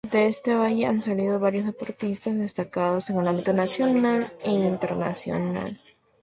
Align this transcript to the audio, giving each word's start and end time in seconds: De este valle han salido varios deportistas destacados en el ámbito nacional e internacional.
De 0.11 0.25
este 0.25 0.55
valle 0.55 0.87
han 0.87 1.03
salido 1.03 1.39
varios 1.39 1.67
deportistas 1.67 2.35
destacados 2.39 3.11
en 3.11 3.19
el 3.19 3.27
ámbito 3.27 3.53
nacional 3.53 4.33
e 4.43 4.49
internacional. 4.49 5.77